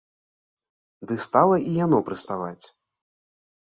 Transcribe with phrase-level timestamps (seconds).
[1.11, 2.65] Ды стала і яно прыставаць.